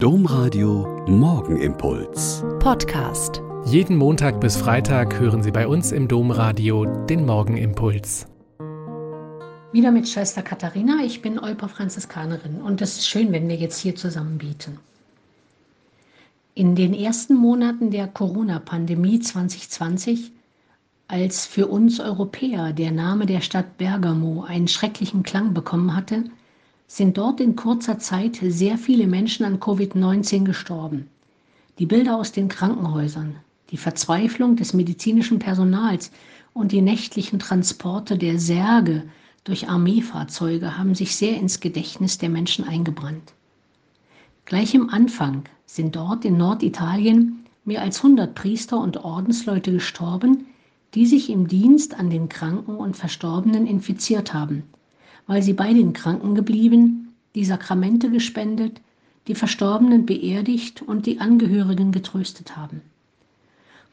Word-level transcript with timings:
Domradio 0.00 1.04
Morgenimpuls. 1.08 2.44
Podcast. 2.60 3.42
Jeden 3.64 3.96
Montag 3.96 4.40
bis 4.40 4.56
Freitag 4.56 5.18
hören 5.18 5.42
Sie 5.42 5.50
bei 5.50 5.66
uns 5.66 5.90
im 5.90 6.06
Domradio 6.06 6.84
den 6.84 7.26
Morgenimpuls. 7.26 8.28
Wieder 9.72 9.90
mit 9.90 10.08
Schwester 10.08 10.42
Katharina. 10.42 11.00
Ich 11.04 11.20
bin 11.20 11.40
Olper 11.40 11.68
Franziskanerin 11.68 12.62
und 12.62 12.80
es 12.80 12.98
ist 12.98 13.08
schön, 13.08 13.32
wenn 13.32 13.48
wir 13.48 13.56
jetzt 13.56 13.80
hier 13.80 13.96
zusammen 13.96 14.38
bieten. 14.38 14.78
In 16.54 16.76
den 16.76 16.94
ersten 16.94 17.34
Monaten 17.34 17.90
der 17.90 18.06
Corona-Pandemie 18.06 19.18
2020, 19.18 20.30
als 21.08 21.44
für 21.44 21.66
uns 21.66 21.98
Europäer 21.98 22.72
der 22.72 22.92
Name 22.92 23.26
der 23.26 23.40
Stadt 23.40 23.78
Bergamo 23.78 24.44
einen 24.44 24.68
schrecklichen 24.68 25.24
Klang 25.24 25.54
bekommen 25.54 25.96
hatte, 25.96 26.22
sind 26.90 27.18
dort 27.18 27.38
in 27.38 27.54
kurzer 27.54 27.98
Zeit 27.98 28.40
sehr 28.42 28.78
viele 28.78 29.06
Menschen 29.06 29.44
an 29.44 29.60
Covid-19 29.60 30.44
gestorben. 30.44 31.06
Die 31.78 31.84
Bilder 31.84 32.16
aus 32.16 32.32
den 32.32 32.48
Krankenhäusern, 32.48 33.36
die 33.70 33.76
Verzweiflung 33.76 34.56
des 34.56 34.72
medizinischen 34.72 35.38
Personals 35.38 36.10
und 36.54 36.72
die 36.72 36.80
nächtlichen 36.80 37.38
Transporte 37.38 38.16
der 38.16 38.40
Särge 38.40 39.04
durch 39.44 39.68
Armeefahrzeuge 39.68 40.78
haben 40.78 40.94
sich 40.94 41.14
sehr 41.14 41.36
ins 41.36 41.60
Gedächtnis 41.60 42.16
der 42.16 42.30
Menschen 42.30 42.66
eingebrannt. 42.66 43.34
Gleich 44.46 44.74
im 44.74 44.88
Anfang 44.88 45.44
sind 45.66 45.94
dort 45.94 46.24
in 46.24 46.38
Norditalien 46.38 47.44
mehr 47.66 47.82
als 47.82 47.98
100 47.98 48.34
Priester 48.34 48.80
und 48.80 49.04
Ordensleute 49.04 49.72
gestorben, 49.72 50.46
die 50.94 51.04
sich 51.04 51.28
im 51.28 51.48
Dienst 51.48 52.00
an 52.00 52.08
den 52.08 52.30
Kranken 52.30 52.76
und 52.76 52.96
Verstorbenen 52.96 53.66
infiziert 53.66 54.32
haben– 54.32 54.62
weil 55.28 55.42
sie 55.42 55.52
bei 55.52 55.72
den 55.72 55.92
Kranken 55.92 56.34
geblieben, 56.34 57.14
die 57.36 57.44
Sakramente 57.44 58.10
gespendet, 58.10 58.80
die 59.28 59.36
Verstorbenen 59.36 60.06
beerdigt 60.06 60.82
und 60.82 61.06
die 61.06 61.20
Angehörigen 61.20 61.92
getröstet 61.92 62.56
haben. 62.56 62.80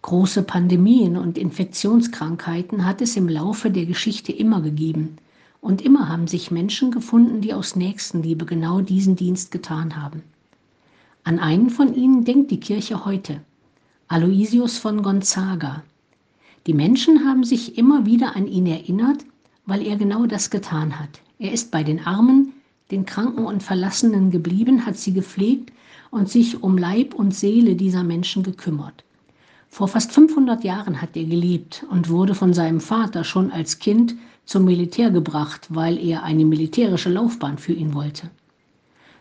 Große 0.02 0.44
Pandemien 0.44 1.18
und 1.18 1.38
Infektionskrankheiten 1.38 2.86
hat 2.86 3.02
es 3.02 3.18
im 3.18 3.28
Laufe 3.28 3.70
der 3.70 3.86
Geschichte 3.86 4.32
immer 4.32 4.62
gegeben, 4.62 5.18
und 5.62 5.82
immer 5.82 6.10
haben 6.10 6.28
sich 6.28 6.52
Menschen 6.52 6.92
gefunden, 6.92 7.42
die 7.42 7.54
aus 7.54 7.76
Nächstenliebe 7.76 8.46
genau 8.46 8.82
diesen 8.82 9.16
Dienst 9.16 9.52
getan 9.52 9.96
haben. 10.02 10.22
An 11.24 11.40
einen 11.40 11.72
von 11.72 11.96
ihnen 11.96 12.24
denkt 12.24 12.52
die 12.52 12.60
Kirche 12.60 13.04
heute, 13.04 13.42
Aloysius 14.08 14.78
von 14.78 15.02
Gonzaga. 15.02 15.84
Die 16.68 16.76
Menschen 16.76 17.28
haben 17.28 17.44
sich 17.44 17.80
immer 17.80 18.06
wieder 18.06 18.36
an 18.36 18.48
ihn 18.48 18.68
erinnert, 18.68 19.26
weil 19.66 19.86
er 19.86 19.96
genau 19.96 20.28
das 20.28 20.52
getan 20.52 21.00
hat. 21.00 21.20
Er 21.38 21.52
ist 21.52 21.72
bei 21.72 21.84
den 21.84 22.06
Armen, 22.06 22.54
den 22.92 23.06
Kranken 23.06 23.46
und 23.46 23.62
Verlassenen 23.62 24.32
geblieben, 24.32 24.86
hat 24.86 24.98
sie 24.98 25.14
gepflegt 25.14 25.72
und 26.12 26.30
sich 26.30 26.64
um 26.64 26.78
Leib 26.78 27.14
und 27.14 27.36
Seele 27.36 27.76
dieser 27.76 28.04
Menschen 28.04 28.44
gekümmert. 28.44 29.04
Vor 29.68 29.90
fast 29.90 30.14
500 30.14 30.64
Jahren 30.64 31.02
hat 31.02 31.18
er 31.18 31.26
gelebt 31.26 31.86
und 31.90 32.10
wurde 32.10 32.36
von 32.36 32.54
seinem 32.54 32.80
Vater 32.80 33.26
schon 33.26 33.52
als 33.52 33.80
Kind 33.80 34.16
zum 34.46 34.64
Militär 34.64 35.12
gebracht, 35.12 35.68
weil 35.70 35.98
er 35.98 36.24
eine 36.24 36.46
militärische 36.46 37.10
Laufbahn 37.10 37.58
für 37.58 37.74
ihn 37.74 37.94
wollte. 37.94 38.30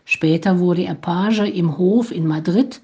Später 0.05 0.59
wurde 0.59 0.85
er 0.85 0.95
Page 0.95 1.39
im 1.39 1.77
Hof 1.77 2.11
in 2.11 2.27
Madrid 2.27 2.79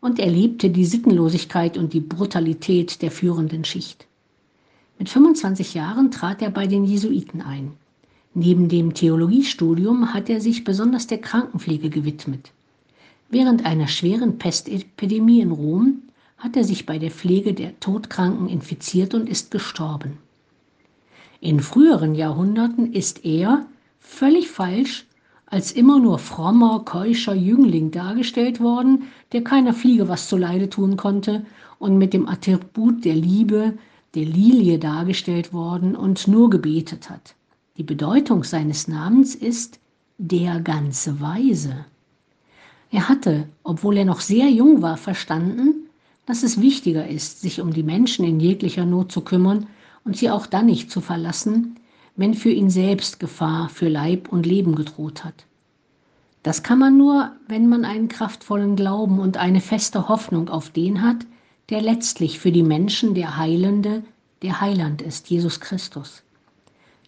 und 0.00 0.18
erlebte 0.18 0.70
die 0.70 0.86
Sittenlosigkeit 0.86 1.78
und 1.78 1.92
die 1.92 2.00
Brutalität 2.00 3.02
der 3.02 3.12
führenden 3.12 3.64
Schicht. 3.64 4.06
Mit 4.98 5.08
25 5.08 5.74
Jahren 5.74 6.10
trat 6.10 6.42
er 6.42 6.50
bei 6.50 6.66
den 6.66 6.84
Jesuiten 6.84 7.42
ein. 7.42 7.74
Neben 8.34 8.68
dem 8.68 8.94
Theologiestudium 8.94 10.14
hat 10.14 10.30
er 10.30 10.40
sich 10.40 10.64
besonders 10.64 11.06
der 11.06 11.18
Krankenpflege 11.18 11.90
gewidmet. 11.90 12.50
Während 13.28 13.66
einer 13.66 13.88
schweren 13.88 14.38
Pestepidemie 14.38 15.40
in 15.40 15.52
Rom 15.52 16.02
hat 16.38 16.56
er 16.56 16.64
sich 16.64 16.86
bei 16.86 16.98
der 16.98 17.10
Pflege 17.10 17.52
der 17.52 17.78
Todkranken 17.78 18.48
infiziert 18.48 19.14
und 19.14 19.28
ist 19.28 19.50
gestorben. 19.50 20.18
In 21.40 21.60
früheren 21.60 22.14
Jahrhunderten 22.14 22.92
ist 22.92 23.24
er, 23.24 23.66
völlig 24.00 24.48
falsch, 24.48 25.06
als 25.46 25.70
immer 25.70 25.98
nur 25.98 26.18
frommer, 26.18 26.82
keuscher 26.84 27.34
Jüngling 27.34 27.90
dargestellt 27.90 28.60
worden, 28.60 29.04
der 29.32 29.44
keiner 29.44 29.74
Fliege 29.74 30.08
was 30.08 30.28
zuleide 30.28 30.70
tun 30.70 30.96
konnte 30.96 31.44
und 31.78 31.98
mit 31.98 32.14
dem 32.14 32.26
Attribut 32.26 33.04
der 33.04 33.14
Liebe, 33.14 33.74
der 34.14 34.24
Lilie 34.24 34.78
dargestellt 34.78 35.52
worden 35.52 35.94
und 35.94 36.26
nur 36.28 36.48
gebetet 36.48 37.10
hat. 37.10 37.34
Die 37.78 37.84
Bedeutung 37.84 38.44
seines 38.44 38.86
Namens 38.86 39.34
ist 39.34 39.80
der 40.18 40.60
ganze 40.60 41.22
Weise. 41.22 41.86
Er 42.90 43.08
hatte, 43.08 43.48
obwohl 43.62 43.96
er 43.96 44.04
noch 44.04 44.20
sehr 44.20 44.50
jung 44.50 44.82
war, 44.82 44.98
verstanden, 44.98 45.88
dass 46.26 46.42
es 46.42 46.60
wichtiger 46.60 47.08
ist, 47.08 47.40
sich 47.40 47.62
um 47.62 47.72
die 47.72 47.82
Menschen 47.82 48.26
in 48.26 48.40
jeglicher 48.40 48.84
Not 48.84 49.10
zu 49.10 49.22
kümmern 49.22 49.68
und 50.04 50.18
sie 50.18 50.30
auch 50.30 50.46
dann 50.46 50.66
nicht 50.66 50.90
zu 50.90 51.00
verlassen, 51.00 51.76
wenn 52.14 52.34
für 52.34 52.50
ihn 52.50 52.68
selbst 52.68 53.18
Gefahr 53.18 53.70
für 53.70 53.88
Leib 53.88 54.30
und 54.30 54.44
Leben 54.44 54.74
gedroht 54.74 55.24
hat. 55.24 55.46
Das 56.42 56.62
kann 56.62 56.78
man 56.78 56.98
nur, 56.98 57.32
wenn 57.48 57.70
man 57.70 57.86
einen 57.86 58.08
kraftvollen 58.08 58.76
Glauben 58.76 59.18
und 59.18 59.38
eine 59.38 59.62
feste 59.62 60.10
Hoffnung 60.10 60.50
auf 60.50 60.68
den 60.68 61.00
hat, 61.00 61.24
der 61.70 61.80
letztlich 61.80 62.38
für 62.38 62.52
die 62.52 62.62
Menschen 62.62 63.14
der 63.14 63.38
Heilende, 63.38 64.04
der 64.42 64.60
Heiland 64.60 65.00
ist, 65.00 65.30
Jesus 65.30 65.58
Christus. 65.60 66.22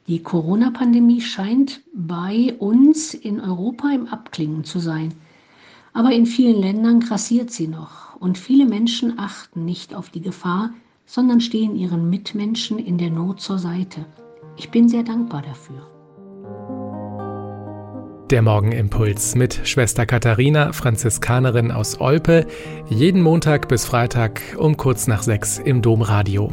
Die 0.06 0.22
Corona-Pandemie 0.22 1.22
scheint 1.22 1.80
bei 1.94 2.54
uns 2.58 3.14
in 3.14 3.40
Europa 3.40 3.90
im 3.90 4.06
Abklingen 4.06 4.62
zu 4.62 4.78
sein. 4.78 5.14
Aber 5.94 6.12
in 6.12 6.26
vielen 6.26 6.60
Ländern 6.60 7.00
grassiert 7.00 7.50
sie 7.50 7.68
noch 7.68 8.16
und 8.16 8.36
viele 8.36 8.66
Menschen 8.66 9.18
achten 9.18 9.64
nicht 9.64 9.94
auf 9.94 10.10
die 10.10 10.20
Gefahr, 10.20 10.70
sondern 11.06 11.40
stehen 11.40 11.74
ihren 11.74 12.10
Mitmenschen 12.10 12.78
in 12.78 12.98
der 12.98 13.10
Not 13.10 13.40
zur 13.40 13.58
Seite. 13.58 14.04
Ich 14.58 14.70
bin 14.70 14.90
sehr 14.90 15.04
dankbar 15.04 15.40
dafür. 15.40 15.88
Der 18.30 18.42
Morgenimpuls 18.42 19.36
mit 19.36 19.60
Schwester 19.64 20.04
Katharina, 20.04 20.72
Franziskanerin 20.72 21.70
aus 21.70 22.00
Olpe, 22.00 22.46
jeden 22.90 23.22
Montag 23.22 23.68
bis 23.68 23.86
Freitag 23.86 24.42
um 24.58 24.76
kurz 24.76 25.06
nach 25.06 25.22
sechs 25.22 25.58
im 25.58 25.80
Domradio. 25.80 26.52